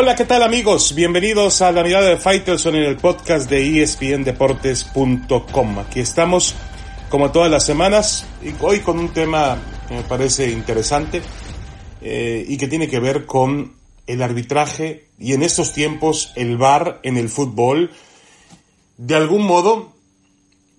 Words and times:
Hola, 0.00 0.14
¿qué 0.14 0.26
tal 0.26 0.44
amigos? 0.44 0.94
Bienvenidos 0.94 1.60
a 1.60 1.72
la 1.72 1.82
mirada 1.82 2.10
de 2.10 2.18
Faitelson 2.18 2.76
en 2.76 2.84
el 2.84 2.98
podcast 2.98 3.50
de 3.50 3.82
espndeportes.com. 3.82 5.78
Aquí 5.80 5.98
estamos 5.98 6.54
como 7.08 7.32
todas 7.32 7.50
las 7.50 7.66
semanas 7.66 8.24
y 8.40 8.54
hoy 8.60 8.78
con 8.78 9.00
un 9.00 9.12
tema 9.12 9.58
que 9.88 9.96
me 9.96 10.02
parece 10.02 10.52
interesante 10.52 11.20
eh, 12.00 12.46
y 12.46 12.56
que 12.56 12.68
tiene 12.68 12.86
que 12.86 13.00
ver 13.00 13.26
con 13.26 13.74
el 14.06 14.22
arbitraje 14.22 15.08
y 15.18 15.32
en 15.32 15.42
estos 15.42 15.72
tiempos 15.72 16.32
el 16.36 16.56
VAR 16.58 17.00
en 17.02 17.16
el 17.16 17.28
fútbol, 17.28 17.90
de 18.98 19.16
algún 19.16 19.44
modo 19.44 19.94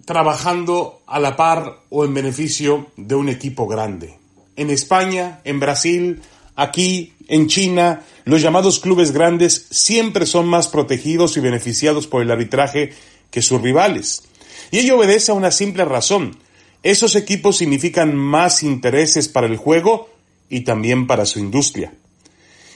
trabajando 0.05 1.01
a 1.05 1.19
la 1.19 1.35
par 1.35 1.79
o 1.89 2.05
en 2.05 2.13
beneficio 2.13 2.87
de 2.95 3.15
un 3.15 3.27
equipo 3.27 3.67
grande. 3.67 4.17
En 4.55 4.69
España, 4.69 5.41
en 5.43 5.59
Brasil, 5.59 6.21
aquí, 6.55 7.15
en 7.29 7.47
China, 7.47 8.01
los 8.25 8.41
llamados 8.41 8.79
clubes 8.79 9.11
grandes 9.11 9.67
siempre 9.69 10.25
son 10.25 10.47
más 10.47 10.67
protegidos 10.67 11.37
y 11.37 11.39
beneficiados 11.39 12.07
por 12.07 12.21
el 12.21 12.31
arbitraje 12.31 12.91
que 13.31 13.41
sus 13.41 13.61
rivales. 13.61 14.23
Y 14.71 14.79
ello 14.79 14.97
obedece 14.97 15.31
a 15.31 15.35
una 15.35 15.51
simple 15.51 15.85
razón. 15.85 16.37
Esos 16.81 17.15
equipos 17.15 17.57
significan 17.57 18.15
más 18.15 18.63
intereses 18.63 19.27
para 19.27 19.47
el 19.47 19.57
juego 19.57 20.09
y 20.49 20.61
también 20.61 21.07
para 21.07 21.25
su 21.25 21.39
industria. 21.39 21.93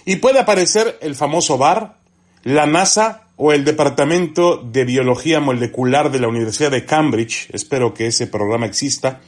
Y 0.06 0.18
puede 0.18 0.40
aparecer 0.40 1.00
el 1.02 1.16
famoso 1.16 1.58
VAR, 1.58 1.98
la 2.44 2.66
NASA 2.66 3.28
o 3.36 3.54
el 3.54 3.66
Departamento 3.66 4.58
de 4.58 4.86
Biología 4.86 5.40
Molecular 5.40 6.12
de 6.12 6.20
la 6.20 6.28
Universidad 6.28 6.72
de 6.72 6.86
Cambridge, 6.86 7.50
espero 7.54 7.94
que 7.94 8.08
ese 8.08 8.28
programa 8.28 8.68
exista, 8.68 9.22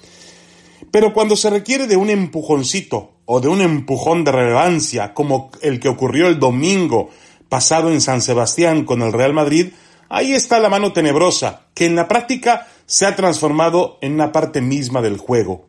pero 0.92 1.14
cuando 1.14 1.36
se 1.36 1.50
requiere 1.50 1.88
de 1.88 1.98
un 1.98 2.10
empujoncito 2.10 3.15
o 3.26 3.42
de 3.42 3.48
un 3.48 3.62
empujón 3.62 4.24
de 4.24 4.32
relevancia, 4.32 5.14
como 5.14 5.52
el 5.62 5.80
que 5.80 5.90
ocurrió 5.90 6.28
el 6.28 6.40
domingo 6.40 7.10
pasado 7.50 7.92
en 7.92 8.02
San 8.02 8.22
Sebastián 8.22 8.86
con 8.86 9.02
el 9.02 9.14
Real 9.14 9.34
Madrid, 9.34 9.74
ahí 10.10 10.34
está 10.34 10.60
la 10.60 10.70
mano 10.70 10.94
tenebrosa, 10.94 11.68
que 11.74 11.86
en 11.86 11.96
la 11.96 12.08
práctica 12.08 12.68
se 12.86 13.06
ha 13.06 13.16
transformado 13.16 13.98
en 14.02 14.14
una 14.14 14.32
parte 14.32 14.62
misma 14.62 15.02
del 15.02 15.18
juego. 15.18 15.68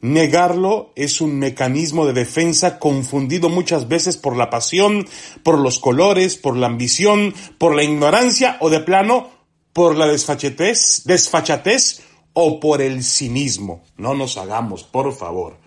Negarlo 0.00 0.92
es 0.96 1.20
un 1.20 1.38
mecanismo 1.38 2.06
de 2.06 2.12
defensa 2.12 2.80
confundido 2.80 3.48
muchas 3.48 3.86
veces 3.86 4.16
por 4.16 4.36
la 4.36 4.50
pasión, 4.50 5.06
por 5.44 5.58
los 5.58 5.78
colores, 5.78 6.36
por 6.36 6.56
la 6.56 6.66
ambición, 6.66 7.34
por 7.58 7.76
la 7.76 7.84
ignorancia 7.84 8.56
o 8.60 8.68
de 8.68 8.80
plano 8.80 9.30
por 9.72 9.96
la 9.96 10.06
desfachatez, 10.06 11.04
desfachatez 11.04 12.02
o 12.32 12.60
por 12.60 12.82
el 12.82 13.02
cinismo. 13.02 13.82
No 13.96 14.14
nos 14.14 14.36
hagamos, 14.36 14.84
por 14.84 15.14
favor. 15.14 15.58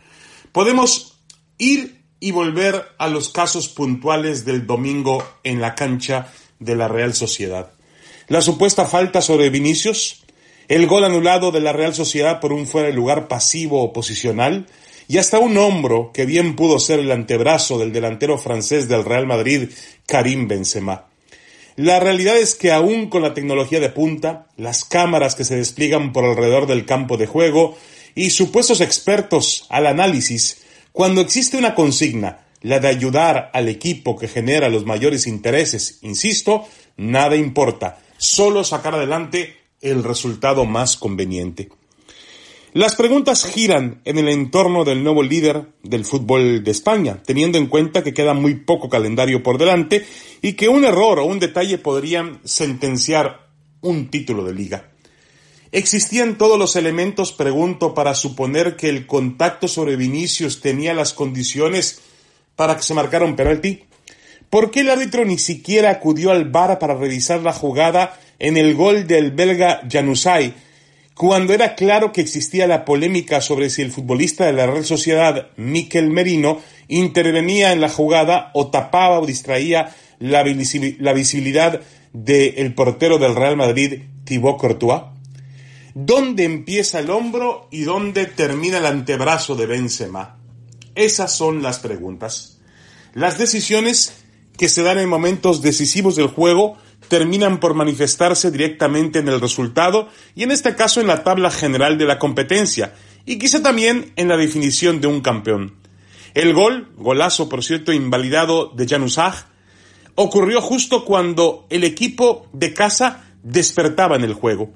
Podemos 0.51 1.14
ir 1.57 2.01
y 2.19 2.31
volver 2.31 2.85
a 2.97 3.07
los 3.07 3.29
casos 3.29 3.69
puntuales 3.69 4.45
del 4.45 4.65
domingo 4.65 5.23
en 5.43 5.61
la 5.61 5.75
cancha 5.75 6.31
de 6.59 6.75
la 6.75 6.87
Real 6.87 7.13
Sociedad. 7.13 7.71
La 8.27 8.41
supuesta 8.41 8.85
falta 8.85 9.21
sobre 9.21 9.49
Vinicius, 9.49 10.23
el 10.67 10.87
gol 10.87 11.03
anulado 11.03 11.51
de 11.51 11.59
la 11.59 11.73
Real 11.73 11.93
Sociedad 11.93 12.39
por 12.39 12.53
un 12.53 12.65
fuera 12.65 12.87
de 12.87 12.93
lugar 12.93 13.27
pasivo 13.27 13.83
o 13.83 13.93
posicional, 13.93 14.67
y 15.07 15.19
hasta 15.19 15.37
un 15.37 15.57
hombro 15.57 16.11
que 16.11 16.25
bien 16.25 16.55
pudo 16.55 16.79
ser 16.79 16.99
el 16.99 17.11
antebrazo 17.11 17.77
del 17.77 17.93
delantero 17.93 18.39
francés 18.39 18.87
del 18.87 19.05
Real 19.05 19.27
Madrid, 19.27 19.69
Karim 20.07 20.47
Benzema. 20.47 21.05
La 21.75 21.99
realidad 21.99 22.37
es 22.37 22.55
que 22.55 22.71
aún 22.71 23.09
con 23.09 23.21
la 23.21 23.33
tecnología 23.33 23.79
de 23.79 23.89
punta, 23.89 24.47
las 24.57 24.85
cámaras 24.85 25.35
que 25.35 25.43
se 25.43 25.57
despliegan 25.57 26.13
por 26.13 26.23
alrededor 26.23 26.67
del 26.67 26.85
campo 26.85 27.17
de 27.17 27.27
juego 27.27 27.77
y 28.15 28.29
supuestos 28.29 28.81
expertos 28.81 29.67
al 29.69 29.85
análisis, 29.85 30.64
cuando 30.95 31.19
existe 31.19 31.57
una 31.57 31.75
consigna, 31.75 32.45
la 32.61 32.79
de 32.79 32.87
ayudar 32.87 33.51
al 33.53 33.67
equipo 33.67 34.15
que 34.15 34.29
genera 34.29 34.69
los 34.69 34.85
mayores 34.85 35.27
intereses, 35.27 35.99
insisto, 36.03 36.69
nada 36.95 37.35
importa, 37.35 37.99
solo 38.15 38.63
sacar 38.63 38.95
adelante 38.95 39.57
el 39.81 40.05
resultado 40.05 40.63
más 40.63 40.95
conveniente. 40.95 41.67
Las 42.71 42.95
preguntas 42.95 43.43
giran 43.43 43.99
en 44.05 44.19
el 44.19 44.29
entorno 44.29 44.85
del 44.85 45.03
nuevo 45.03 45.21
líder 45.21 45.65
del 45.83 46.05
fútbol 46.05 46.63
de 46.63 46.71
España, 46.71 47.21
teniendo 47.25 47.57
en 47.57 47.67
cuenta 47.67 48.01
que 48.01 48.13
queda 48.13 48.33
muy 48.33 48.55
poco 48.55 48.87
calendario 48.87 49.43
por 49.43 49.57
delante 49.57 50.05
y 50.41 50.53
que 50.53 50.69
un 50.69 50.85
error 50.85 51.19
o 51.19 51.25
un 51.25 51.39
detalle 51.39 51.77
podrían 51.77 52.39
sentenciar 52.45 53.49
un 53.81 54.09
título 54.09 54.45
de 54.45 54.53
liga. 54.53 54.94
¿Existían 55.75 56.37
todos 56.37 56.57
los 56.57 56.77
elementos, 56.77 57.33
pregunto, 57.33 57.93
para 57.93 58.15
suponer 58.15 58.77
que 58.77 58.87
el 58.87 59.05
contacto 59.05 59.67
sobre 59.67 59.97
Vinicius 59.97 60.61
tenía 60.61 60.93
las 60.93 61.11
condiciones 61.11 61.99
para 62.55 62.77
que 62.77 62.83
se 62.83 62.93
marcara 62.93 63.25
un 63.25 63.35
penalti? 63.35 63.83
¿Por 64.49 64.71
qué 64.71 64.79
el 64.79 64.89
árbitro 64.89 65.25
ni 65.25 65.37
siquiera 65.37 65.89
acudió 65.89 66.31
al 66.31 66.49
VAR 66.49 66.79
para 66.79 66.95
revisar 66.95 67.41
la 67.41 67.51
jugada 67.51 68.17
en 68.39 68.55
el 68.55 68.73
gol 68.73 69.05
del 69.05 69.31
belga 69.31 69.81
Januzaj, 69.91 70.53
cuando 71.13 71.53
era 71.53 71.75
claro 71.75 72.13
que 72.13 72.21
existía 72.21 72.67
la 72.67 72.85
polémica 72.85 73.41
sobre 73.41 73.69
si 73.69 73.81
el 73.81 73.91
futbolista 73.91 74.45
de 74.45 74.53
la 74.53 74.67
Real 74.67 74.85
Sociedad, 74.85 75.49
Miquel 75.57 76.09
Merino, 76.09 76.61
intervenía 76.87 77.73
en 77.73 77.81
la 77.81 77.89
jugada 77.89 78.49
o 78.53 78.67
tapaba 78.67 79.19
o 79.19 79.25
distraía 79.25 79.93
la, 80.19 80.41
visibilidad 80.41 81.81
del 82.13 82.73
portero 82.73 83.17
del 83.17 83.35
Real 83.35 83.57
Madrid, 83.57 84.03
Thibaut 84.23 84.57
Courtois? 84.57 85.14
¿Dónde 85.97 86.43
empieza 86.43 86.99
el 86.99 87.09
hombro 87.09 87.69
y 87.71 87.83
dónde 87.83 88.25
termina 88.25 88.79
el 88.79 88.85
antebrazo 88.85 89.55
de 89.55 89.65
Benzema? 89.65 90.35
Esas 90.93 91.33
son 91.33 91.63
las 91.63 91.79
preguntas. 91.79 92.59
Las 93.13 93.37
decisiones 93.37 94.25
que 94.57 94.67
se 94.67 94.83
dan 94.83 94.99
en 94.99 95.07
momentos 95.07 95.61
decisivos 95.61 96.17
del 96.17 96.27
juego 96.27 96.75
terminan 97.07 97.61
por 97.61 97.75
manifestarse 97.75 98.51
directamente 98.51 99.19
en 99.19 99.29
el 99.29 99.39
resultado 99.39 100.09
y 100.35 100.43
en 100.43 100.51
este 100.51 100.75
caso 100.75 100.99
en 100.99 101.07
la 101.07 101.23
tabla 101.23 101.49
general 101.49 101.97
de 101.97 102.03
la 102.03 102.19
competencia 102.19 102.93
y 103.25 103.39
quizá 103.39 103.63
también 103.63 104.11
en 104.17 104.27
la 104.27 104.35
definición 104.35 104.99
de 104.99 105.07
un 105.07 105.21
campeón. 105.21 105.77
El 106.33 106.53
gol, 106.53 106.91
golazo 106.97 107.47
por 107.47 107.63
cierto 107.63 107.93
invalidado 107.93 108.67
de 108.75 108.85
Januzaj, 108.85 109.45
ocurrió 110.15 110.59
justo 110.59 111.05
cuando 111.05 111.67
el 111.69 111.85
equipo 111.85 112.49
de 112.51 112.73
casa 112.73 113.23
despertaba 113.43 114.17
en 114.17 114.25
el 114.25 114.33
juego. 114.33 114.73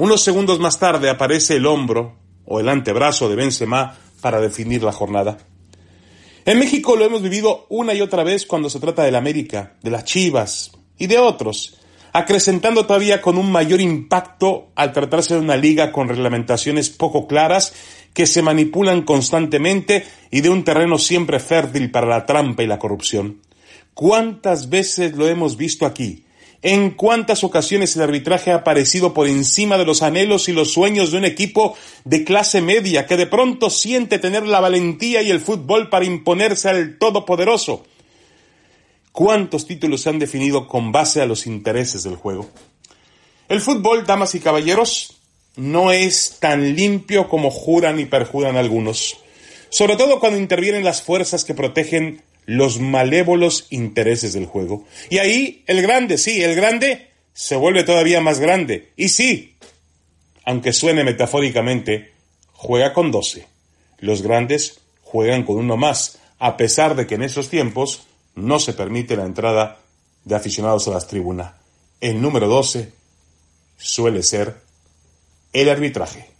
Unos 0.00 0.22
segundos 0.22 0.58
más 0.60 0.78
tarde 0.78 1.10
aparece 1.10 1.56
el 1.56 1.66
hombro 1.66 2.16
o 2.46 2.58
el 2.58 2.70
antebrazo 2.70 3.28
de 3.28 3.36
Benzema 3.36 3.98
para 4.22 4.40
definir 4.40 4.82
la 4.82 4.92
jornada. 4.92 5.36
En 6.46 6.58
México 6.58 6.96
lo 6.96 7.04
hemos 7.04 7.20
vivido 7.20 7.66
una 7.68 7.92
y 7.92 8.00
otra 8.00 8.24
vez 8.24 8.46
cuando 8.46 8.70
se 8.70 8.80
trata 8.80 9.02
del 9.02 9.14
América, 9.14 9.74
de 9.82 9.90
las 9.90 10.04
Chivas, 10.04 10.72
y 10.96 11.06
de 11.06 11.18
otros, 11.18 11.76
acrecentando 12.14 12.86
todavía 12.86 13.20
con 13.20 13.36
un 13.36 13.52
mayor 13.52 13.82
impacto 13.82 14.70
al 14.74 14.94
tratarse 14.94 15.34
de 15.34 15.40
una 15.40 15.58
liga 15.58 15.92
con 15.92 16.08
reglamentaciones 16.08 16.88
poco 16.88 17.26
claras 17.26 17.74
que 18.14 18.24
se 18.24 18.40
manipulan 18.40 19.02
constantemente 19.02 20.06
y 20.30 20.40
de 20.40 20.48
un 20.48 20.64
terreno 20.64 20.96
siempre 20.96 21.40
fértil 21.40 21.90
para 21.90 22.06
la 22.06 22.24
trampa 22.24 22.62
y 22.62 22.66
la 22.66 22.78
corrupción. 22.78 23.42
¿Cuántas 23.92 24.70
veces 24.70 25.14
lo 25.14 25.28
hemos 25.28 25.58
visto 25.58 25.84
aquí? 25.84 26.24
¿En 26.62 26.90
cuántas 26.90 27.42
ocasiones 27.42 27.96
el 27.96 28.02
arbitraje 28.02 28.52
ha 28.52 28.56
aparecido 28.56 29.14
por 29.14 29.26
encima 29.26 29.78
de 29.78 29.86
los 29.86 30.02
anhelos 30.02 30.48
y 30.48 30.52
los 30.52 30.72
sueños 30.72 31.10
de 31.10 31.18
un 31.18 31.24
equipo 31.24 31.74
de 32.04 32.24
clase 32.24 32.60
media 32.60 33.06
que 33.06 33.16
de 33.16 33.26
pronto 33.26 33.70
siente 33.70 34.18
tener 34.18 34.46
la 34.46 34.60
valentía 34.60 35.22
y 35.22 35.30
el 35.30 35.40
fútbol 35.40 35.88
para 35.88 36.04
imponerse 36.04 36.68
al 36.68 36.98
Todopoderoso? 36.98 37.84
¿Cuántos 39.12 39.66
títulos 39.66 40.02
se 40.02 40.10
han 40.10 40.18
definido 40.18 40.68
con 40.68 40.92
base 40.92 41.22
a 41.22 41.26
los 41.26 41.46
intereses 41.46 42.02
del 42.02 42.16
juego? 42.16 42.50
El 43.48 43.62
fútbol, 43.62 44.06
damas 44.06 44.34
y 44.34 44.40
caballeros, 44.40 45.16
no 45.56 45.92
es 45.92 46.36
tan 46.40 46.76
limpio 46.76 47.28
como 47.28 47.50
juran 47.50 47.98
y 47.98 48.04
perjuran 48.04 48.56
algunos, 48.56 49.18
sobre 49.70 49.96
todo 49.96 50.20
cuando 50.20 50.38
intervienen 50.38 50.84
las 50.84 51.02
fuerzas 51.02 51.44
que 51.44 51.54
protegen 51.54 52.22
los 52.46 52.80
malévolos 52.80 53.66
intereses 53.70 54.32
del 54.32 54.46
juego. 54.46 54.84
Y 55.08 55.18
ahí 55.18 55.64
el 55.66 55.82
grande, 55.82 56.18
sí, 56.18 56.42
el 56.42 56.54
grande 56.54 57.10
se 57.32 57.56
vuelve 57.56 57.84
todavía 57.84 58.20
más 58.20 58.40
grande. 58.40 58.92
Y 58.96 59.08
sí, 59.08 59.56
aunque 60.44 60.72
suene 60.72 61.04
metafóricamente, 61.04 62.12
juega 62.52 62.92
con 62.92 63.10
doce. 63.10 63.46
Los 63.98 64.22
grandes 64.22 64.80
juegan 65.02 65.44
con 65.44 65.56
uno 65.56 65.76
más, 65.76 66.18
a 66.38 66.56
pesar 66.56 66.96
de 66.96 67.06
que 67.06 67.16
en 67.16 67.22
esos 67.22 67.48
tiempos 67.48 68.06
no 68.34 68.58
se 68.58 68.72
permite 68.72 69.16
la 69.16 69.26
entrada 69.26 69.80
de 70.24 70.34
aficionados 70.34 70.88
a 70.88 70.92
las 70.92 71.06
tribunas. 71.06 71.54
El 72.00 72.20
número 72.20 72.48
12 72.48 72.92
suele 73.76 74.22
ser 74.22 74.60
el 75.52 75.68
arbitraje, 75.68 76.30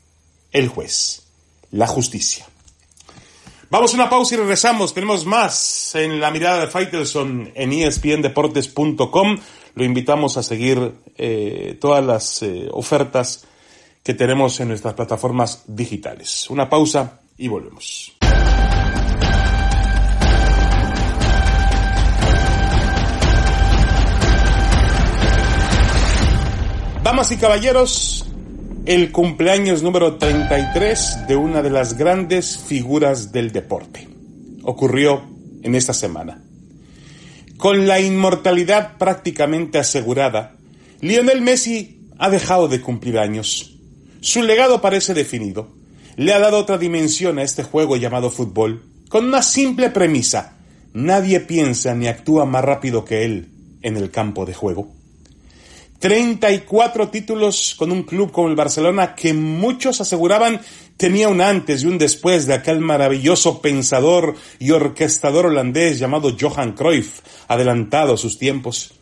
el 0.52 0.68
juez, 0.68 1.22
la 1.70 1.86
justicia. 1.86 2.46
Vamos 3.70 3.92
a 3.92 3.94
una 3.94 4.10
pausa 4.10 4.34
y 4.34 4.38
regresamos. 4.38 4.92
Tenemos 4.92 5.24
más 5.24 5.94
en 5.94 6.18
la 6.18 6.32
mirada 6.32 6.58
de 6.58 6.66
Faitelson 6.66 7.52
en 7.54 7.72
espndeportes.com. 7.72 9.38
Lo 9.76 9.84
invitamos 9.84 10.36
a 10.36 10.42
seguir 10.42 10.96
eh, 11.16 11.78
todas 11.80 12.04
las 12.04 12.42
eh, 12.42 12.68
ofertas 12.72 13.46
que 14.02 14.12
tenemos 14.12 14.58
en 14.58 14.68
nuestras 14.68 14.94
plataformas 14.94 15.62
digitales. 15.68 16.50
Una 16.50 16.68
pausa 16.68 17.20
y 17.38 17.46
volvemos. 17.46 18.16
Damas 27.04 27.30
y 27.30 27.36
caballeros, 27.36 28.26
el 28.90 29.12
cumpleaños 29.12 29.84
número 29.84 30.16
33 30.16 31.28
de 31.28 31.36
una 31.36 31.62
de 31.62 31.70
las 31.70 31.96
grandes 31.96 32.58
figuras 32.58 33.30
del 33.30 33.52
deporte. 33.52 34.08
Ocurrió 34.64 35.22
en 35.62 35.76
esta 35.76 35.94
semana. 35.94 36.42
Con 37.56 37.86
la 37.86 38.00
inmortalidad 38.00 38.98
prácticamente 38.98 39.78
asegurada, 39.78 40.56
Lionel 41.02 41.40
Messi 41.40 42.00
ha 42.18 42.30
dejado 42.30 42.66
de 42.66 42.80
cumplir 42.80 43.20
años. 43.20 43.78
Su 44.22 44.42
legado 44.42 44.80
parece 44.80 45.14
definido. 45.14 45.68
Le 46.16 46.34
ha 46.34 46.40
dado 46.40 46.58
otra 46.58 46.76
dimensión 46.76 47.38
a 47.38 47.44
este 47.44 47.62
juego 47.62 47.96
llamado 47.96 48.28
fútbol, 48.28 48.82
con 49.08 49.24
una 49.26 49.42
simple 49.42 49.90
premisa. 49.90 50.56
Nadie 50.94 51.38
piensa 51.38 51.94
ni 51.94 52.08
actúa 52.08 52.44
más 52.44 52.64
rápido 52.64 53.04
que 53.04 53.24
él 53.24 53.52
en 53.82 53.96
el 53.96 54.10
campo 54.10 54.46
de 54.46 54.54
juego. 54.54 54.99
34 56.00 57.10
títulos 57.10 57.74
con 57.78 57.92
un 57.92 58.04
club 58.04 58.32
como 58.32 58.48
el 58.48 58.56
Barcelona 58.56 59.14
que 59.14 59.34
muchos 59.34 60.00
aseguraban 60.00 60.60
tenía 60.96 61.28
un 61.28 61.42
antes 61.42 61.82
y 61.82 61.86
un 61.86 61.98
después 61.98 62.46
de 62.46 62.54
aquel 62.54 62.80
maravilloso 62.80 63.60
pensador 63.60 64.34
y 64.58 64.70
orquestador 64.70 65.46
holandés 65.46 65.98
llamado 65.98 66.34
Johan 66.38 66.72
Cruyff, 66.72 67.20
adelantado 67.48 68.14
a 68.14 68.16
sus 68.16 68.38
tiempos. 68.38 68.94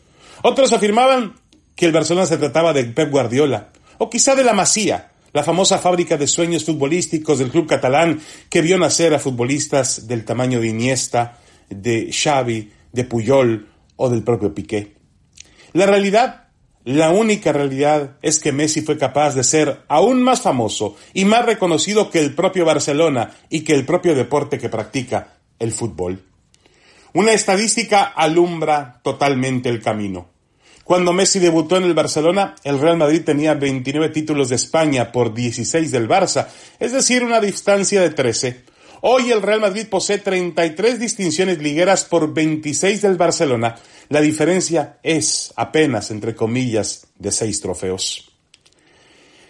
Otros 0.42 0.72
afirmaban 0.72 1.34
que 1.76 1.86
el 1.86 1.92
Barcelona 1.92 2.26
se 2.26 2.36
trataba 2.36 2.72
de 2.72 2.84
Pep 2.84 3.10
Guardiola, 3.10 3.68
o 3.98 4.10
quizá 4.10 4.34
de 4.34 4.42
la 4.42 4.52
Masía, 4.52 5.12
la 5.32 5.44
famosa 5.44 5.78
fábrica 5.78 6.16
de 6.16 6.26
sueños 6.26 6.64
futbolísticos 6.64 7.38
del 7.38 7.50
club 7.50 7.68
catalán 7.68 8.20
que 8.50 8.60
vio 8.60 8.76
nacer 8.76 9.14
a 9.14 9.20
futbolistas 9.20 10.08
del 10.08 10.24
tamaño 10.24 10.60
de 10.60 10.68
Iniesta, 10.68 11.38
de 11.70 12.10
Xavi, 12.12 12.72
de 12.92 13.04
Puyol 13.04 13.68
o 13.94 14.10
del 14.10 14.24
propio 14.24 14.52
Piqué. 14.52 14.96
La 15.74 15.86
realidad 15.86 16.47
la 16.88 17.11
única 17.11 17.52
realidad 17.52 18.17
es 18.23 18.38
que 18.38 18.50
Messi 18.50 18.81
fue 18.81 18.96
capaz 18.96 19.35
de 19.35 19.44
ser 19.44 19.82
aún 19.88 20.23
más 20.23 20.40
famoso 20.40 20.96
y 21.12 21.26
más 21.26 21.44
reconocido 21.44 22.08
que 22.08 22.19
el 22.19 22.35
propio 22.35 22.64
Barcelona 22.64 23.37
y 23.50 23.61
que 23.61 23.75
el 23.75 23.85
propio 23.85 24.14
deporte 24.14 24.58
que 24.58 24.70
practica, 24.70 25.35
el 25.58 25.73
fútbol. 25.73 26.23
Una 27.12 27.32
estadística 27.32 28.05
alumbra 28.05 29.00
totalmente 29.02 29.69
el 29.69 29.82
camino. 29.82 30.29
Cuando 30.82 31.12
Messi 31.12 31.40
debutó 31.40 31.76
en 31.76 31.85
el 31.85 31.93
Barcelona, 31.93 32.55
el 32.64 32.81
Real 32.81 32.96
Madrid 32.96 33.20
tenía 33.23 33.52
29 33.52 34.08
títulos 34.08 34.49
de 34.49 34.56
España 34.56 35.12
por 35.12 35.35
16 35.35 35.90
del 35.90 36.08
Barça, 36.08 36.46
es 36.81 36.93
decir, 36.93 37.23
una 37.23 37.43
distancia 37.43 38.00
de 38.00 38.08
13. 38.08 38.64
Hoy 39.00 39.30
el 39.30 39.42
Real 39.42 39.60
Madrid 39.60 39.86
posee 39.88 40.18
33 40.18 40.98
distinciones 40.98 41.58
ligueras 41.58 42.04
por 42.04 42.34
26 42.34 43.02
del 43.02 43.16
Barcelona. 43.16 43.76
La 44.08 44.20
diferencia 44.20 44.98
es 45.02 45.52
apenas, 45.56 46.10
entre 46.10 46.34
comillas, 46.34 47.06
de 47.16 47.30
seis 47.30 47.60
trofeos. 47.60 48.32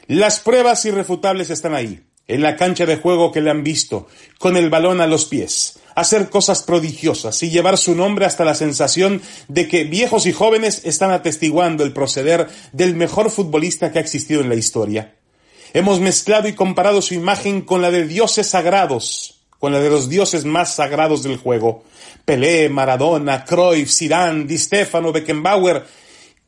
Las 0.06 0.40
pruebas 0.40 0.84
irrefutables 0.84 1.48
están 1.50 1.74
ahí, 1.74 2.00
en 2.26 2.42
la 2.42 2.56
cancha 2.56 2.84
de 2.84 2.96
juego 2.96 3.32
que 3.32 3.40
le 3.40 3.50
han 3.50 3.64
visto, 3.64 4.06
con 4.38 4.56
el 4.56 4.68
balón 4.68 5.00
a 5.00 5.06
los 5.06 5.24
pies, 5.24 5.78
hacer 5.94 6.28
cosas 6.28 6.62
prodigiosas 6.62 7.42
y 7.42 7.50
llevar 7.50 7.78
su 7.78 7.94
nombre 7.94 8.26
hasta 8.26 8.44
la 8.44 8.54
sensación 8.54 9.22
de 9.48 9.66
que 9.66 9.84
viejos 9.84 10.26
y 10.26 10.32
jóvenes 10.32 10.82
están 10.84 11.10
atestiguando 11.10 11.84
el 11.84 11.94
proceder 11.94 12.48
del 12.72 12.96
mejor 12.96 13.30
futbolista 13.30 13.92
que 13.92 13.98
ha 13.98 14.02
existido 14.02 14.42
en 14.42 14.50
la 14.50 14.56
historia. 14.56 15.14
Hemos 15.72 16.00
mezclado 16.00 16.48
y 16.48 16.54
comparado 16.54 17.02
su 17.02 17.14
imagen 17.14 17.62
con 17.62 17.82
la 17.82 17.90
de 17.90 18.06
dioses 18.06 18.46
sagrados, 18.46 19.37
con 19.58 19.72
la 19.72 19.80
de 19.80 19.90
los 19.90 20.08
dioses 20.08 20.44
más 20.44 20.74
sagrados 20.74 21.22
del 21.22 21.36
juego. 21.36 21.84
Pelé, 22.24 22.68
Maradona, 22.68 23.44
Cruyff, 23.44 23.90
Zidane, 23.90 24.44
Di 24.44 24.58
Stefano, 24.58 25.12
Beckenbauer. 25.12 25.84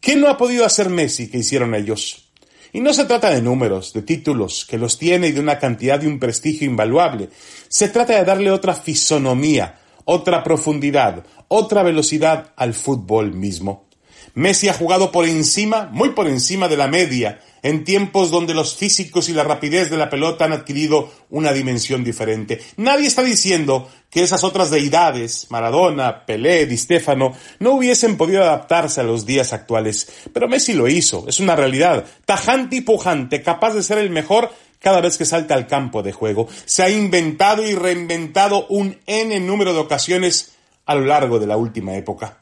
¿Qué 0.00 0.16
no 0.16 0.28
ha 0.28 0.36
podido 0.36 0.64
hacer 0.64 0.88
Messi 0.88 1.30
que 1.30 1.38
hicieron 1.38 1.74
ellos? 1.74 2.30
Y 2.72 2.80
no 2.80 2.94
se 2.94 3.04
trata 3.04 3.30
de 3.30 3.42
números, 3.42 3.92
de 3.92 4.02
títulos, 4.02 4.64
que 4.64 4.78
los 4.78 4.96
tiene 4.98 5.28
y 5.28 5.32
de 5.32 5.40
una 5.40 5.58
cantidad 5.58 6.00
y 6.00 6.06
un 6.06 6.20
prestigio 6.20 6.68
invaluable. 6.68 7.28
Se 7.68 7.88
trata 7.88 8.16
de 8.16 8.24
darle 8.24 8.52
otra 8.52 8.74
fisonomía, 8.74 9.80
otra 10.04 10.44
profundidad, 10.44 11.24
otra 11.48 11.82
velocidad 11.82 12.52
al 12.56 12.74
fútbol 12.74 13.32
mismo. 13.32 13.88
Messi 14.34 14.68
ha 14.68 14.74
jugado 14.74 15.10
por 15.10 15.26
encima, 15.26 15.88
muy 15.92 16.10
por 16.10 16.28
encima 16.28 16.68
de 16.68 16.76
la 16.76 16.86
media, 16.86 17.40
en 17.62 17.84
tiempos 17.84 18.30
donde 18.30 18.54
los 18.54 18.76
físicos 18.76 19.28
y 19.28 19.32
la 19.32 19.44
rapidez 19.44 19.90
de 19.90 19.96
la 19.96 20.10
pelota 20.10 20.44
han 20.44 20.52
adquirido 20.52 21.10
una 21.30 21.52
dimensión 21.52 22.04
diferente. 22.04 22.60
Nadie 22.76 23.06
está 23.06 23.22
diciendo 23.22 23.88
que 24.10 24.22
esas 24.22 24.44
otras 24.44 24.70
deidades, 24.70 25.46
Maradona, 25.50 26.26
Pelé, 26.26 26.66
Di 26.66 26.76
Stefano, 26.76 27.32
no 27.58 27.72
hubiesen 27.72 28.16
podido 28.16 28.42
adaptarse 28.42 29.00
a 29.00 29.04
los 29.04 29.26
días 29.26 29.52
actuales. 29.52 30.08
Pero 30.32 30.48
Messi 30.48 30.72
lo 30.72 30.88
hizo, 30.88 31.24
es 31.28 31.40
una 31.40 31.56
realidad, 31.56 32.04
tajante 32.24 32.76
y 32.76 32.80
pujante, 32.80 33.42
capaz 33.42 33.74
de 33.74 33.82
ser 33.82 33.98
el 33.98 34.10
mejor 34.10 34.50
cada 34.80 35.00
vez 35.00 35.16
que 35.18 35.24
salta 35.24 35.54
al 35.54 35.66
campo 35.66 36.02
de 36.02 36.12
juego. 36.12 36.48
Se 36.64 36.82
ha 36.82 36.90
inventado 36.90 37.62
y 37.62 37.74
reinventado 37.74 38.66
un 38.68 38.98
N 39.06 39.38
número 39.40 39.72
de 39.72 39.80
ocasiones 39.80 40.52
a 40.86 40.94
lo 40.94 41.04
largo 41.04 41.38
de 41.38 41.46
la 41.46 41.56
última 41.56 41.94
época. 41.96 42.39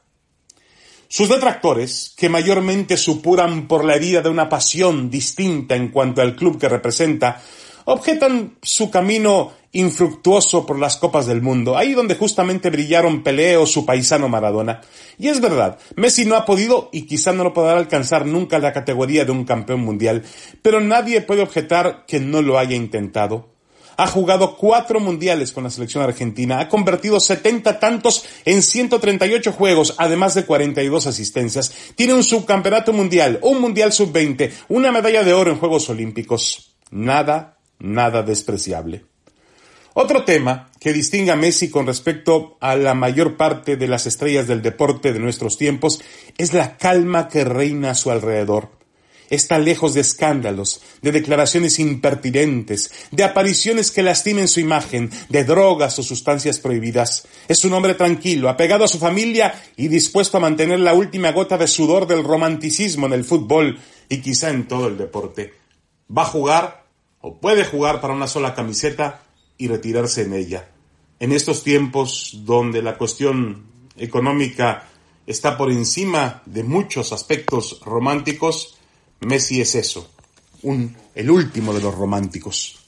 Sus 1.11 1.31
detractores, 1.31 2.13
que 2.19 2.29
mayormente 2.29 2.99
supuran 2.99 3.67
por 3.67 3.83
la 3.83 3.95
herida 3.95 4.21
de 4.21 4.29
una 4.29 4.51
pasión 4.51 5.09
distinta 5.09 5.75
en 5.75 5.89
cuanto 5.89 6.21
al 6.21 6.37
club 6.37 6.61
que 6.61 6.69
representa, 6.69 7.41
objetan 7.87 8.59
su 8.63 8.91
camino 8.91 9.53
infructuoso 9.73 10.67
por 10.67 10.79
las 10.79 10.99
copas 10.99 11.25
del 11.25 11.41
mundo, 11.41 11.79
ahí 11.79 11.95
donde 11.95 12.15
justamente 12.15 12.69
brillaron 12.69 13.23
Pelé 13.23 13.57
o 13.57 13.65
su 13.65 13.87
paisano 13.87 14.29
Maradona. 14.29 14.83
Y 15.19 15.29
es 15.29 15.41
verdad, 15.41 15.79
Messi 15.97 16.27
no 16.27 16.37
ha 16.37 16.45
podido 16.45 16.91
y 16.93 17.07
quizá 17.07 17.33
no 17.33 17.43
lo 17.43 17.55
podrá 17.55 17.79
alcanzar 17.79 18.27
nunca 18.27 18.59
la 18.59 18.75
categoría 18.75 19.25
de 19.25 19.33
un 19.33 19.45
campeón 19.45 19.81
mundial, 19.81 20.25
pero 20.61 20.81
nadie 20.83 21.23
puede 21.23 21.41
objetar 21.41 22.05
que 22.07 22.21
no 22.21 22.43
lo 22.43 22.59
haya 22.59 22.77
intentado. 22.77 23.58
Ha 23.99 24.07
jugado 24.07 24.57
cuatro 24.57 25.01
mundiales 25.01 25.51
con 25.51 25.65
la 25.65 25.71
selección 25.71 26.05
argentina, 26.05 26.61
ha 26.61 26.69
convertido 26.69 27.19
70 27.19 27.81
tantos 27.81 28.25
en 28.45 28.63
138 28.63 29.51
juegos, 29.53 29.97
además 29.99 30.37
de 30.37 30.45
42 30.45 31.09
asistencias. 31.09 31.73
Tiene 31.97 32.15
un 32.15 32.23
subcampeonato 32.23 32.93
mundial, 32.93 33.41
un 33.43 33.61
mundial 33.61 33.93
sub-20, 33.93 34.53
una 34.69 34.93
medalla 34.93 35.25
de 35.25 35.33
oro 35.35 35.51
en 35.51 35.59
Juegos 35.59 35.91
Olímpicos. 35.91 36.77
Nada, 36.93 37.59
nada 37.81 38.23
despreciable. 38.23 39.05
Otro 39.95 40.25
tema 40.25 40.71
que 40.79 40.93
distingue 40.93 41.33
a 41.33 41.37
Messi 41.37 41.69
con 41.69 41.85
respecto 41.85 42.57
a 42.61 42.77
la 42.77 42.95
mayor 42.95 43.37
parte 43.37 43.77
de 43.77 43.89
las 43.89 44.07
estrellas 44.07 44.47
del 44.47 44.63
deporte 44.63 45.13
de 45.13 45.19
nuestros 45.19 45.59
tiempos 45.59 46.01
es 46.37 46.55
la 46.55 46.77
calma 46.77 47.27
que 47.27 47.43
reina 47.43 47.91
a 47.91 47.95
su 47.97 48.13
alrededor 48.13 48.78
está 49.31 49.59
lejos 49.59 49.95
de 49.95 50.01
escándalos, 50.01 50.83
de 51.03 51.13
declaraciones 51.13 51.79
impertinentes, 51.79 52.91
de 53.11 53.25
apariciones 53.25 53.91
que 53.91 54.03
lastimen 54.03 54.49
su 54.49 54.61
imagen, 54.61 55.11
de 55.29 55.45
drogas 55.45 55.99
o 55.99 56.03
sustancias 56.03 56.59
prohibidas. 56.59 57.27
Es 57.49 57.65
un 57.65 57.73
hombre 57.75 57.95
tranquilo, 57.95 58.49
apegado 58.49 58.85
a 58.85 58.89
su 58.89 58.99
familia 58.99 59.55
y 59.77 59.89
dispuesto 59.89 60.37
a 60.37 60.41
mantener 60.41 60.81
la 60.81 60.95
última 60.95 61.33
gota 61.33 61.59
de 61.59 61.67
sudor 61.67 62.07
del 62.07 62.25
romanticismo 62.25 63.07
en 63.07 63.13
el 63.13 63.25
fútbol 63.25 63.79
y 64.09 64.21
quizá 64.21 64.51
en 64.51 64.67
todo 64.67 64.89
el 64.89 64.97
deporte. 64.97 65.55
Va 66.17 66.23
a 66.23 66.27
jugar 66.27 66.87
o 67.21 67.39
puede 67.39 67.65
jugar 67.65 68.01
para 68.01 68.15
una 68.15 68.27
sola 68.27 68.55
camiseta 68.55 69.23
y 69.59 69.69
retirarse 69.69 70.23
en 70.23 70.35
ella. 70.35 70.69
En 71.21 71.33
estos 71.33 71.65
tiempos 71.65 72.43
donde 72.45 72.81
la 72.81 72.97
cuestión 72.97 73.67
económica 73.97 74.89
está 75.27 75.59
por 75.59 75.71
encima 75.71 76.43
de 76.47 76.63
muchos 76.63 77.13
aspectos 77.13 77.81
románticos, 77.85 78.78
Messi 79.21 79.61
es 79.61 79.75
eso, 79.75 80.11
un, 80.63 80.97
el 81.15 81.31
último 81.31 81.73
de 81.75 81.81
los 81.81 81.95
románticos. 81.95 82.79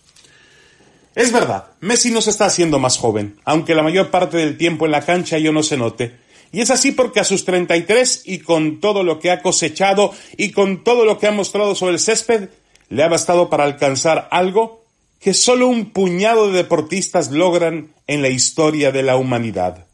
Es 1.15 1.33
verdad, 1.33 1.73
Messi 1.81 2.11
no 2.11 2.21
se 2.21 2.31
está 2.31 2.47
haciendo 2.47 2.79
más 2.79 2.97
joven, 2.97 3.37
aunque 3.45 3.75
la 3.75 3.83
mayor 3.83 4.11
parte 4.11 4.37
del 4.37 4.57
tiempo 4.57 4.87
en 4.87 4.93
la 4.93 5.05
cancha 5.05 5.39
yo 5.39 5.53
no 5.53 5.63
se 5.63 5.77
note. 5.77 6.17
Y 6.53 6.61
es 6.61 6.71
así 6.71 6.93
porque 6.93 7.21
a 7.21 7.25
sus 7.25 7.45
33 7.45 8.23
y 8.27 8.39
con 8.41 8.81
todo 8.81 9.03
lo 9.03 9.19
que 9.19 9.31
ha 9.31 9.43
cosechado 9.43 10.13
y 10.37 10.51
con 10.51 10.83
todo 10.83 11.05
lo 11.05 11.19
que 11.19 11.27
ha 11.27 11.33
mostrado 11.33 11.75
sobre 11.75 11.95
el 11.95 12.01
césped, 12.01 12.49
le 12.89 13.03
ha 13.03 13.09
bastado 13.09 13.51
para 13.51 13.65
alcanzar 13.65 14.29
algo 14.31 14.85
que 15.21 15.35
solo 15.35 15.69
un 15.69 15.91
puñado 15.91 16.49
de 16.49 16.59
deportistas 16.59 17.31
logran 17.31 17.93
en 18.07 18.23
la 18.23 18.29
historia 18.31 18.91
de 18.91 19.03
la 19.03 19.17
humanidad. 19.17 19.87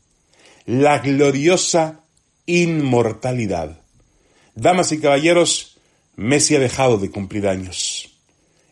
La 0.64 1.00
gloriosa 1.00 2.00
inmortalidad. 2.46 3.80
Damas 4.54 4.92
y 4.92 5.00
caballeros, 5.00 5.65
Messi 6.16 6.56
ha 6.56 6.58
dejado 6.58 6.98
de 6.98 7.10
cumplir 7.10 7.46
años. 7.46 8.10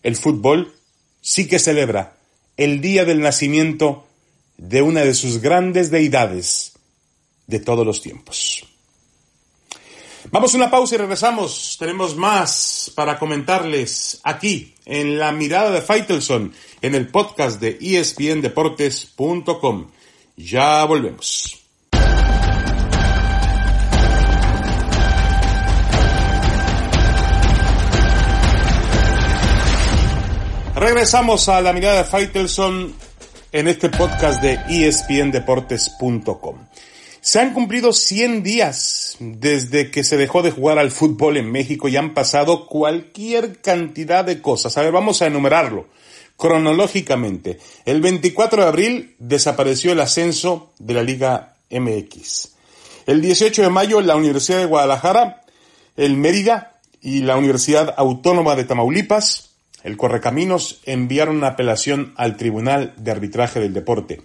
El 0.03 0.17
fútbol 0.17 0.75
sí 1.21 1.47
que 1.47 1.59
celebra 1.59 2.17
el 2.57 2.81
día 2.81 3.05
del 3.05 3.21
nacimiento 3.21 4.07
de 4.57 4.83
una 4.83 5.01
de 5.01 5.15
sus 5.15 5.41
grandes 5.41 5.91
deidades 5.91 6.73
de 7.47 7.61
todos 7.61 7.87
los 7.87 8.03
tiempos. 8.03 8.65
Vamos 10.31 10.55
a 10.55 10.57
una 10.57 10.71
pausa 10.71 10.95
y 10.95 10.99
regresamos. 10.99 11.77
Tenemos 11.79 12.17
más 12.17 12.91
para 12.95 13.19
comentarles 13.19 14.21
aquí 14.25 14.75
en 14.87 15.19
la 15.19 15.33
mirada 15.33 15.71
de 15.71 15.83
Faitelson 15.83 16.55
en 16.81 16.95
el 16.95 17.09
podcast 17.09 17.61
de 17.61 17.77
espndeportes.com. 17.81 19.91
Ya 20.37 20.85
volvemos. 20.85 21.64
Regresamos 30.85 31.49
a 31.49 31.63
la 31.63 31.73
mirada 31.73 32.03
de 32.03 32.05
Faitelson 32.05 32.95
en 33.53 33.69
este 33.69 33.89
podcast 33.89 34.43
de 34.43 34.61
espndeportes.com. 34.69 36.59
Se 37.23 37.41
han 37.41 37.55
cumplido 37.55 37.95
100 37.95 38.43
días 38.43 39.17
desde 39.19 39.91
que 39.91 40.05
se 40.05 40.19
dejó 40.19 40.43
de 40.43 40.51
jugar 40.51 40.79
al 40.79 40.91
fútbol 40.91 41.39
en 41.39 41.51
México 41.51 41.89
y 41.89 41.97
han 41.97 42.13
pasado 42.13 42.67
cualquier 42.67 43.63
cantidad 43.63 44.27
de 44.27 44.43
cosas. 44.43 44.77
A 44.77 44.83
ver, 44.83 44.93
vamos 44.93 45.23
a 45.23 45.27
enumerarlo 45.27 45.89
cronológicamente. 46.37 47.59
El 47.87 48.03
24 48.03 48.65
de 48.65 48.69
abril 48.69 49.17
desapareció 49.19 49.93
el 49.93 50.01
ascenso 50.01 50.75
de 50.79 50.93
la 50.93 51.03
Liga 51.03 51.55
MX. 51.71 52.51
El 53.07 53.23
18 53.23 53.63
de 53.63 53.71
mayo 53.71 54.03
la 54.03 54.17
Universidad 54.17 54.59
de 54.59 54.67
Guadalajara, 54.67 55.45
el 55.97 56.19
Mérida 56.19 56.79
y 57.01 57.21
la 57.21 57.39
Universidad 57.39 57.95
Autónoma 57.97 58.55
de 58.55 58.65
Tamaulipas 58.65 59.54
el 59.85 59.97
Correcaminos 59.97 60.81
enviaron 60.85 61.37
una 61.37 61.49
apelación 61.49 62.13
al 62.17 62.37
Tribunal 62.37 62.95
de 62.97 63.13
Arbitraje 63.13 63.61
del 63.61 63.75
Deporte. 63.75 64.23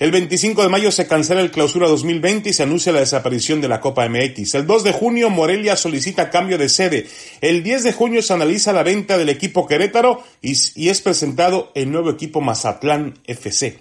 El 0.00 0.10
25 0.10 0.62
de 0.62 0.68
mayo 0.68 0.90
se 0.90 1.06
cancela 1.06 1.40
el 1.40 1.52
clausura 1.52 1.86
2020 1.86 2.50
y 2.50 2.52
se 2.52 2.64
anuncia 2.64 2.90
la 2.90 2.98
desaparición 2.98 3.60
de 3.60 3.68
la 3.68 3.80
Copa 3.80 4.08
MX. 4.08 4.56
El 4.56 4.66
2 4.66 4.82
de 4.82 4.92
junio 4.92 5.30
Morelia 5.30 5.76
solicita 5.76 6.30
cambio 6.30 6.58
de 6.58 6.68
sede. 6.68 7.06
El 7.40 7.62
10 7.62 7.84
de 7.84 7.92
junio 7.92 8.20
se 8.20 8.32
analiza 8.32 8.72
la 8.72 8.82
venta 8.82 9.16
del 9.16 9.28
equipo 9.28 9.68
Querétaro 9.68 10.24
y, 10.42 10.88
es 10.88 11.00
presentado 11.00 11.70
el 11.76 11.92
nuevo 11.92 12.10
equipo 12.10 12.40
Mazatlán 12.40 13.20
FC. 13.24 13.78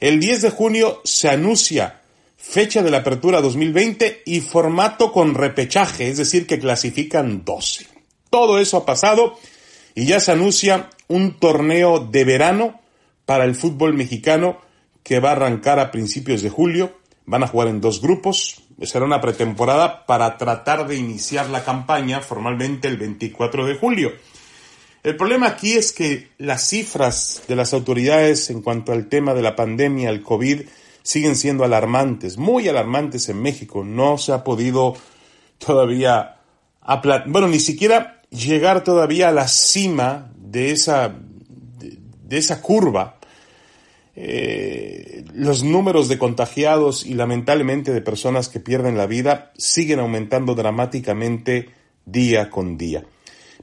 El 0.00 0.20
10 0.20 0.42
de 0.42 0.50
junio 0.50 1.00
se 1.04 1.30
anuncia 1.30 2.02
fecha 2.36 2.82
de 2.82 2.90
la 2.90 2.98
apertura 2.98 3.40
2020 3.40 4.22
y 4.26 4.40
formato 4.40 5.12
con 5.12 5.34
repechaje, 5.34 6.10
es 6.10 6.18
decir, 6.18 6.46
que 6.46 6.58
clasifican 6.58 7.44
12. 7.44 7.86
Todo 8.30 8.58
eso 8.58 8.76
ha 8.76 8.86
pasado 8.86 9.38
y 9.94 10.06
ya 10.06 10.20
se 10.20 10.32
anuncia 10.32 10.90
un 11.08 11.38
torneo 11.38 12.00
de 12.00 12.24
verano 12.24 12.80
para 13.24 13.44
el 13.44 13.54
fútbol 13.54 13.94
mexicano 13.94 14.58
que 15.02 15.20
va 15.20 15.30
a 15.30 15.32
arrancar 15.32 15.78
a 15.78 15.90
principios 15.90 16.42
de 16.42 16.50
julio. 16.50 16.98
Van 17.26 17.42
a 17.42 17.46
jugar 17.46 17.68
en 17.68 17.80
dos 17.80 18.00
grupos. 18.00 18.62
Será 18.82 19.04
una 19.04 19.20
pretemporada 19.20 20.06
para 20.06 20.36
tratar 20.38 20.86
de 20.86 20.96
iniciar 20.96 21.50
la 21.50 21.64
campaña 21.64 22.20
formalmente 22.20 22.88
el 22.88 22.96
24 22.96 23.66
de 23.66 23.74
julio. 23.74 24.12
El 25.02 25.16
problema 25.16 25.46
aquí 25.46 25.72
es 25.72 25.92
que 25.92 26.28
las 26.38 26.68
cifras 26.68 27.42
de 27.48 27.56
las 27.56 27.72
autoridades 27.72 28.50
en 28.50 28.62
cuanto 28.62 28.92
al 28.92 29.08
tema 29.08 29.32
de 29.34 29.42
la 29.42 29.56
pandemia, 29.56 30.10
el 30.10 30.22
COVID, 30.22 30.62
siguen 31.02 31.36
siendo 31.36 31.64
alarmantes, 31.64 32.36
muy 32.36 32.68
alarmantes 32.68 33.28
en 33.28 33.40
México. 33.40 33.84
No 33.84 34.18
se 34.18 34.32
ha 34.32 34.44
podido 34.44 34.94
todavía, 35.58 36.36
bueno, 37.26 37.48
ni 37.48 37.60
siquiera 37.60 38.17
llegar 38.30 38.84
todavía 38.84 39.28
a 39.28 39.32
la 39.32 39.48
cima 39.48 40.32
de 40.36 40.70
esa, 40.72 41.14
de, 41.78 42.38
esa 42.38 42.60
curva. 42.60 43.18
Eh, 44.14 45.24
los 45.32 45.62
números 45.62 46.08
de 46.08 46.18
contagiados 46.18 47.06
y 47.06 47.14
lamentablemente 47.14 47.92
de 47.92 48.00
personas 48.00 48.48
que 48.48 48.58
pierden 48.58 48.96
la 48.96 49.06
vida 49.06 49.52
siguen 49.56 50.00
aumentando 50.00 50.54
dramáticamente 50.54 51.70
día 52.04 52.50
con 52.50 52.76
día. 52.76 53.04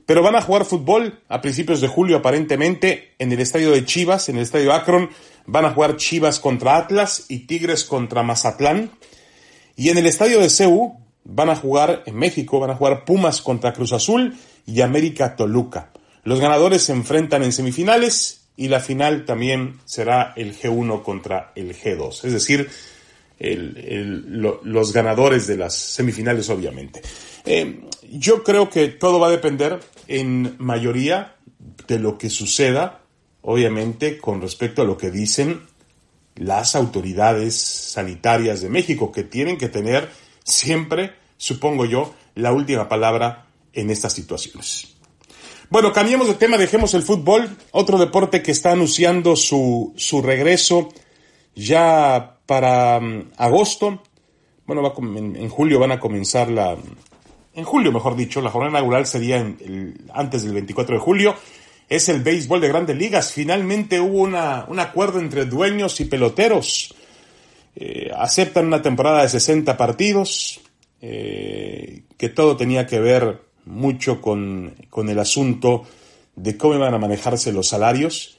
Pero 0.06 0.22
van 0.22 0.36
a 0.36 0.42
jugar 0.42 0.66
fútbol 0.66 1.20
a 1.28 1.42
principios 1.42 1.82
de 1.82 1.88
julio 1.88 2.18
aparentemente 2.18 3.16
en 3.18 3.32
el 3.32 3.40
estadio 3.40 3.72
de 3.72 3.86
Chivas, 3.86 4.30
en 4.30 4.38
el 4.38 4.44
estadio 4.44 4.72
Akron. 4.72 5.10
Van 5.48 5.66
a 5.66 5.72
jugar 5.72 5.98
Chivas 5.98 6.40
contra 6.40 6.78
Atlas 6.78 7.26
y 7.28 7.40
Tigres 7.48 7.84
contra 7.84 8.24
Mazatlán. 8.24 8.92
Y 9.76 9.90
en 9.90 9.98
el 9.98 10.06
estadio 10.06 10.40
de 10.40 10.50
CEU 10.50 11.05
van 11.26 11.50
a 11.50 11.56
jugar 11.56 12.04
en 12.06 12.16
México, 12.16 12.60
van 12.60 12.72
a 12.72 12.76
jugar 12.76 13.04
Pumas 13.04 13.42
contra 13.42 13.74
Cruz 13.74 13.92
Azul 13.92 14.36
y 14.66 14.82
América 14.82 15.36
Toluca. 15.36 15.92
Los 16.24 16.40
ganadores 16.40 16.84
se 16.84 16.94
enfrentan 16.94 17.44
en 17.44 17.52
semifinales 17.52 18.48
y 18.56 18.70
la 18.70 18.80
final 18.80 19.26
también 19.26 19.80
será 19.86 20.34
el 20.36 20.58
G1 20.58 21.04
contra 21.04 21.52
el 21.56 21.76
G2, 21.76 22.24
es 22.24 22.32
decir, 22.32 22.70
los 23.38 24.94
ganadores 24.94 25.46
de 25.48 25.58
las 25.58 25.76
semifinales 25.76 26.50
obviamente. 26.50 27.02
Eh, 27.46 27.82
yo 28.12 28.44
creo 28.44 28.70
que 28.70 28.88
todo 28.88 29.20
va 29.20 29.28
a 29.28 29.32
depender 29.32 29.80
en 30.08 30.56
mayoría 30.58 31.36
de 31.88 32.00
lo 32.00 32.18
que 32.18 32.30
suceda, 32.30 33.02
obviamente, 33.42 34.18
con 34.18 34.42
respecto 34.42 34.82
a 34.82 34.86
lo 34.86 34.98
que 34.98 35.12
dicen 35.12 35.62
las 36.36 36.76
autoridades 36.76 37.56
sanitarias 37.56 38.62
de 38.62 38.70
México, 38.70 39.12
que 39.12 39.24
tienen 39.24 39.58
que 39.58 39.70
tener 39.70 40.10
siempre, 40.46 41.14
supongo 41.38 41.86
yo, 41.86 42.14
la 42.36 42.54
última 42.54 42.88
palabra 42.88 43.48
en 43.74 43.90
estas 43.90 44.14
situaciones. 44.14 44.96
Bueno, 45.70 45.92
cambiemos 45.92 46.28
de 46.28 46.36
tema, 46.36 46.58
dejemos 46.58 46.94
el 46.94 47.04
fútbol, 47.04 47.58
otro 47.72 47.98
deporte 47.98 48.42
que 48.42 48.52
está 48.52 48.72
anunciando 48.72 49.36
su, 49.36 49.94
su 49.98 50.22
regreso 50.22 50.90
ya 51.56 52.38
para 52.46 53.00
mm, 53.00 53.32
agosto. 53.38 54.04
Bueno, 54.68 54.82
va 54.84 54.94
en, 54.98 55.50
julio 55.50 55.80
van 55.80 55.92
a 55.92 56.00
comenzar 56.00 56.50
la... 56.50 56.78
En 57.54 57.64
julio, 57.64 57.92
mejor 57.92 58.16
dicho, 58.16 58.42
la 58.42 58.50
jornada 58.50 58.72
inaugural 58.72 59.06
sería 59.06 59.38
antes 60.14 60.44
del 60.44 60.54
24 60.54 60.96
de 60.96 61.02
julio. 61.02 61.36
Es 61.88 62.10
el 62.10 62.22
béisbol 62.22 62.60
de 62.60 62.68
grandes 62.68 62.98
ligas. 62.98 63.32
Finalmente 63.32 64.00
hubo 64.00 64.22
una, 64.22 64.66
un 64.68 64.80
acuerdo 64.80 65.20
entre 65.20 65.46
dueños 65.46 66.00
y 66.02 66.06
peloteros. 66.06 66.94
Eh, 67.76 68.10
aceptan 68.16 68.68
una 68.68 68.82
temporada 68.82 69.24
de 69.24 69.30
60 69.30 69.76
partidos, 69.76 70.62
eh, 71.02 72.04
que 72.18 72.30
todo 72.30 72.56
tenía 72.56 72.86
que 72.86 73.00
ver 73.00 73.42
mucho 73.66 74.22
con, 74.22 74.76
el 74.96 75.20
asunto 75.20 75.84
de 76.36 76.58
cómo 76.58 76.80
van 76.80 76.94
a 76.94 77.00
manejarse 77.00 77.52
los 77.52 77.68
salarios. 77.68 78.38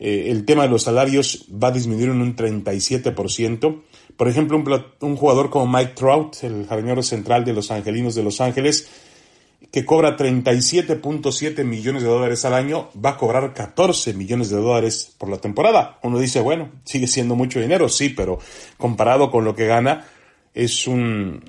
Eh, 0.00 0.26
el 0.30 0.44
tema 0.44 0.64
de 0.64 0.70
los 0.70 0.82
salarios 0.82 1.46
va 1.50 1.68
a 1.68 1.72
disminuir 1.72 2.08
en 2.08 2.20
un 2.20 2.34
37%. 2.34 3.82
Por 4.16 4.28
ejemplo, 4.28 4.56
un, 4.56 4.84
un 5.00 5.16
jugador 5.16 5.50
como 5.50 5.66
Mike 5.66 5.92
Trout, 5.94 6.42
el 6.42 6.66
jardinero 6.66 7.02
central 7.02 7.44
de 7.44 7.52
los 7.52 7.70
Angelinos 7.70 8.14
de 8.14 8.24
Los 8.24 8.40
Ángeles, 8.40 8.88
que 9.70 9.84
cobra 9.84 10.16
37.7 10.16 11.64
millones 11.64 12.02
de 12.02 12.08
dólares 12.08 12.44
al 12.44 12.54
año, 12.54 12.90
va 13.02 13.10
a 13.10 13.16
cobrar 13.16 13.52
14 13.54 14.14
millones 14.14 14.50
de 14.50 14.56
dólares 14.56 15.14
por 15.18 15.28
la 15.28 15.38
temporada. 15.38 15.98
Uno 16.02 16.18
dice, 16.18 16.40
bueno, 16.40 16.70
sigue 16.84 17.06
siendo 17.06 17.34
mucho 17.34 17.60
dinero, 17.60 17.88
sí, 17.88 18.10
pero 18.10 18.38
comparado 18.78 19.30
con 19.30 19.44
lo 19.44 19.54
que 19.54 19.66
gana, 19.66 20.06
es 20.54 20.86
un, 20.86 21.42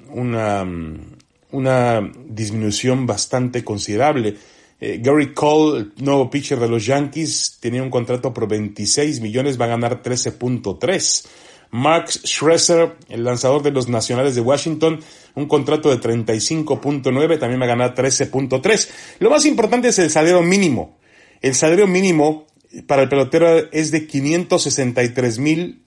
una, 1.52 2.12
disminución 2.28 3.06
bastante 3.06 3.64
considerable. 3.64 4.36
Eh, 4.80 5.00
Gary 5.02 5.34
Cole, 5.34 5.80
el 5.80 6.04
nuevo 6.04 6.30
pitcher 6.30 6.60
de 6.60 6.68
los 6.68 6.86
Yankees, 6.86 7.58
tenía 7.62 7.84
un 7.84 7.90
contrato 7.90 8.34
por 8.34 8.48
26 8.48 9.22
millones, 9.22 9.60
va 9.60 9.66
a 9.66 9.70
ganar 9.70 10.02
13.3. 10.02 11.28
Max 11.72 12.22
Scherzer, 12.26 12.96
el 13.10 13.24
lanzador 13.24 13.62
de 13.62 13.72
los 13.72 13.88
Nacionales 13.88 14.36
de 14.36 14.42
Washington, 14.42 15.00
un 15.36 15.48
contrato 15.48 15.90
de 15.90 16.00
35.9, 16.00 17.40
también 17.40 17.62
va 17.62 17.66
a 17.66 17.70
ganar 17.70 17.94
13.3. 17.94 18.90
Lo 19.20 19.30
más 19.30 19.46
importante 19.46 19.90
es 19.90 20.00
el 20.00 20.10
salario 20.10 20.42
mínimo. 20.42 20.98
El 21.42 21.56
salario 21.56 21.88
mínimo 21.88 22.48
para 22.88 23.04
el 23.04 23.10
pelotero 23.10 23.72
es 23.72 23.92
de 23.92 24.08
563 24.08 25.40
mil 25.40 25.86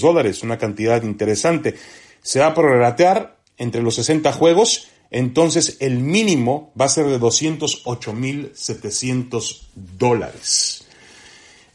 dólares, 0.00 0.42
una 0.42 0.58
cantidad 0.58 1.02
interesante. 1.02 1.76
Se 2.22 2.40
va 2.40 2.48
a 2.48 2.54
prorratear 2.54 3.38
entre 3.56 3.80
los 3.82 3.94
60 3.96 4.30
juegos, 4.32 4.88
entonces 5.10 5.78
el 5.80 5.98
mínimo 5.98 6.72
va 6.80 6.84
a 6.86 6.88
ser 6.88 7.06
de 7.06 7.18
208.700 7.18 9.62
dólares. 9.74 10.86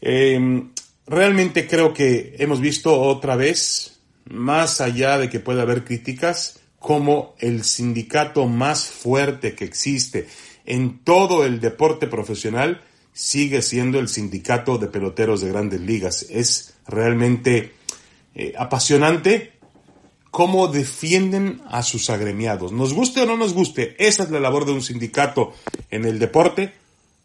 Em, 0.00 0.70
realmente 1.06 1.66
creo 1.66 1.92
que 1.92 2.36
hemos 2.38 2.60
visto 2.60 2.98
otra 3.00 3.34
vez, 3.36 3.97
más 4.30 4.80
allá 4.80 5.18
de 5.18 5.28
que 5.28 5.40
pueda 5.40 5.62
haber 5.62 5.84
críticas, 5.84 6.60
como 6.78 7.34
el 7.38 7.64
sindicato 7.64 8.46
más 8.46 8.86
fuerte 8.86 9.54
que 9.54 9.64
existe 9.64 10.28
en 10.68 10.98
todo 10.98 11.46
el 11.46 11.60
deporte 11.60 12.06
profesional 12.06 12.82
sigue 13.14 13.62
siendo 13.62 13.98
el 13.98 14.08
sindicato 14.08 14.76
de 14.76 14.88
peloteros 14.88 15.40
de 15.40 15.48
grandes 15.48 15.80
ligas. 15.80 16.26
Es 16.28 16.74
realmente 16.86 17.72
eh, 18.34 18.52
apasionante 18.56 19.52
cómo 20.30 20.68
defienden 20.68 21.62
a 21.68 21.82
sus 21.82 22.10
agremiados. 22.10 22.70
Nos 22.70 22.92
guste 22.92 23.22
o 23.22 23.26
no 23.26 23.38
nos 23.38 23.54
guste, 23.54 23.96
esa 23.98 24.24
es 24.24 24.30
la 24.30 24.40
labor 24.40 24.66
de 24.66 24.72
un 24.72 24.82
sindicato 24.82 25.54
en 25.90 26.04
el 26.04 26.18
deporte 26.18 26.74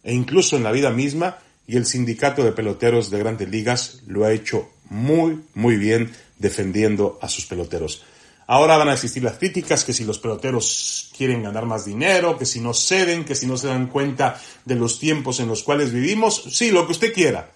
e 0.03 0.13
incluso 0.13 0.55
en 0.55 0.63
la 0.63 0.71
vida 0.71 0.89
misma 0.89 1.37
y 1.67 1.75
el 1.75 1.85
sindicato 1.85 2.45
de 2.45 2.53
peloteros 2.53 3.09
de 3.09 3.19
grandes 3.19 3.49
ligas 3.49 4.03
lo 4.07 4.23
ha 4.23 4.31
hecho 4.31 4.69
muy, 4.89 5.41
muy 5.53 5.75
bien 5.75 6.11
defendiendo 6.37 7.19
a 7.21 7.29
sus 7.29 7.45
peloteros. 7.45 8.03
Ahora 8.47 8.77
van 8.77 8.89
a 8.89 8.93
existir 8.93 9.23
las 9.23 9.37
críticas 9.37 9.85
que 9.85 9.93
si 9.93 10.03
los 10.03 10.19
peloteros 10.19 11.11
quieren 11.15 11.43
ganar 11.43 11.65
más 11.65 11.85
dinero, 11.85 12.37
que 12.37 12.45
si 12.45 12.59
no 12.59 12.73
ceden, 12.73 13.23
que 13.23 13.35
si 13.35 13.47
no 13.47 13.57
se 13.57 13.67
dan 13.67 13.87
cuenta 13.87 14.41
de 14.65 14.75
los 14.75 14.99
tiempos 14.99 15.39
en 15.39 15.47
los 15.47 15.63
cuales 15.63 15.93
vivimos, 15.93 16.43
sí, 16.51 16.71
lo 16.71 16.85
que 16.85 16.91
usted 16.91 17.13
quiera. 17.13 17.51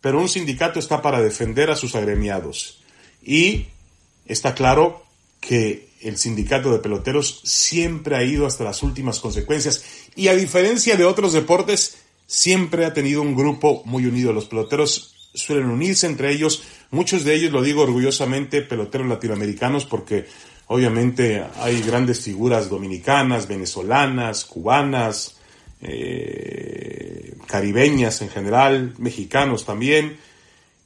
Pero 0.00 0.20
un 0.20 0.28
sindicato 0.28 0.78
está 0.78 1.02
para 1.02 1.20
defender 1.20 1.70
a 1.70 1.76
sus 1.76 1.94
agremiados. 1.94 2.80
Y 3.22 3.66
está 4.26 4.54
claro 4.54 5.04
que 5.40 5.88
el 6.00 6.18
sindicato 6.18 6.72
de 6.72 6.78
peloteros 6.78 7.40
siempre 7.44 8.16
ha 8.16 8.22
ido 8.22 8.46
hasta 8.46 8.64
las 8.64 8.82
últimas 8.82 9.20
consecuencias 9.20 9.84
y 10.14 10.28
a 10.28 10.34
diferencia 10.34 10.96
de 10.96 11.04
otros 11.04 11.32
deportes, 11.32 11.96
siempre 12.26 12.84
ha 12.84 12.92
tenido 12.92 13.22
un 13.22 13.34
grupo 13.34 13.82
muy 13.86 14.06
unido. 14.06 14.32
Los 14.32 14.46
peloteros 14.46 15.30
suelen 15.34 15.66
unirse 15.66 16.06
entre 16.06 16.30
ellos, 16.32 16.62
muchos 16.90 17.24
de 17.24 17.34
ellos, 17.34 17.52
lo 17.52 17.62
digo 17.62 17.82
orgullosamente, 17.82 18.62
peloteros 18.62 19.06
latinoamericanos, 19.06 19.84
porque 19.84 20.26
obviamente 20.66 21.44
hay 21.56 21.80
grandes 21.82 22.20
figuras 22.20 22.68
dominicanas, 22.68 23.48
venezolanas, 23.48 24.44
cubanas, 24.44 25.36
eh, 25.82 27.34
caribeñas 27.46 28.22
en 28.22 28.30
general, 28.30 28.94
mexicanos 28.98 29.64
también, 29.64 30.16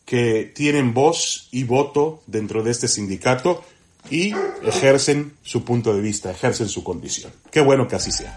que 0.04 0.50
tienen 0.54 0.94
voz 0.94 1.48
y 1.52 1.64
voto 1.64 2.22
dentro 2.26 2.62
de 2.62 2.70
este 2.70 2.88
sindicato 2.88 3.62
y 4.10 4.32
ejercen 4.64 5.34
su 5.42 5.64
punto 5.64 5.94
de 5.94 6.00
vista, 6.00 6.30
ejercen 6.30 6.68
su 6.68 6.82
condición. 6.82 7.32
Qué 7.50 7.60
bueno 7.60 7.86
que 7.86 7.96
así 7.96 8.10
sea. 8.10 8.36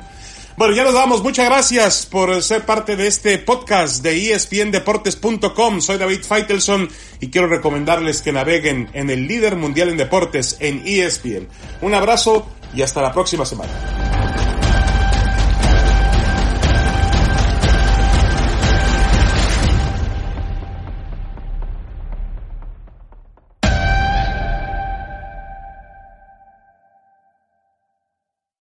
Bueno, 0.61 0.75
ya 0.75 0.83
nos 0.83 0.93
vamos. 0.93 1.23
Muchas 1.23 1.47
gracias 1.47 2.05
por 2.05 2.39
ser 2.43 2.67
parte 2.67 2.95
de 2.95 3.07
este 3.07 3.39
podcast 3.39 4.03
de 4.03 4.31
espndeportes.com. 4.31 5.81
Soy 5.81 5.97
David 5.97 6.21
Feitelson 6.21 6.87
y 7.19 7.31
quiero 7.31 7.47
recomendarles 7.47 8.21
que 8.21 8.31
naveguen 8.31 8.87
en 8.93 9.09
el 9.09 9.27
líder 9.27 9.55
mundial 9.55 9.89
en 9.89 9.97
deportes 9.97 10.57
en 10.59 10.83
ESPN. 10.85 11.47
Un 11.81 11.95
abrazo 11.95 12.47
y 12.75 12.83
hasta 12.83 13.01
la 13.01 13.11
próxima 13.11 13.43
semana. 13.43 14.10